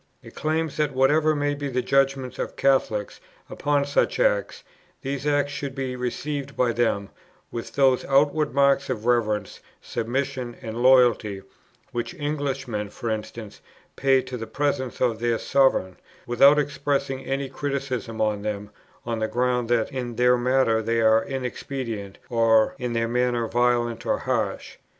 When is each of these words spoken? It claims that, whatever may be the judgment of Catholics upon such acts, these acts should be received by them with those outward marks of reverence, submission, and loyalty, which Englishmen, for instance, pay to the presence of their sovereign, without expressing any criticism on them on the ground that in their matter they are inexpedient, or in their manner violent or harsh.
It 0.23 0.33
claims 0.33 0.77
that, 0.77 0.95
whatever 0.95 1.35
may 1.35 1.53
be 1.53 1.67
the 1.67 1.83
judgment 1.83 2.39
of 2.39 2.55
Catholics 2.55 3.19
upon 3.51 3.85
such 3.85 4.19
acts, 4.19 4.63
these 5.03 5.27
acts 5.27 5.51
should 5.51 5.75
be 5.75 5.95
received 5.95 6.57
by 6.57 6.71
them 6.73 7.09
with 7.51 7.73
those 7.73 8.03
outward 8.05 8.51
marks 8.51 8.89
of 8.89 9.05
reverence, 9.05 9.59
submission, 9.79 10.57
and 10.59 10.81
loyalty, 10.81 11.43
which 11.91 12.15
Englishmen, 12.15 12.89
for 12.89 13.11
instance, 13.11 13.61
pay 13.95 14.23
to 14.23 14.37
the 14.37 14.47
presence 14.47 15.01
of 15.01 15.19
their 15.19 15.37
sovereign, 15.37 15.97
without 16.25 16.57
expressing 16.57 17.23
any 17.25 17.47
criticism 17.47 18.19
on 18.19 18.41
them 18.41 18.71
on 19.05 19.19
the 19.19 19.27
ground 19.27 19.69
that 19.69 19.91
in 19.91 20.15
their 20.15 20.35
matter 20.35 20.81
they 20.81 20.99
are 20.99 21.23
inexpedient, 21.23 22.17
or 22.27 22.73
in 22.79 22.93
their 22.93 23.07
manner 23.07 23.47
violent 23.47 24.03
or 24.07 24.17
harsh. 24.17 24.77